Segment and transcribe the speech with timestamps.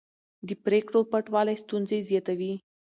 [0.47, 2.53] د پرېکړو پټوالی ستونزې زیاتوي